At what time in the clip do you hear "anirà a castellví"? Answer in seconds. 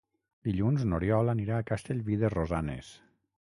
1.35-2.21